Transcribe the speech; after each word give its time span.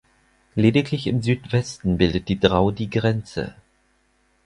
Lediglich 0.55 1.05
im 1.05 1.21
Südwesten 1.21 1.99
bildet 1.99 2.27
die 2.27 2.39
Drau 2.39 2.71
die 2.71 2.89
Grenze. 2.89 3.53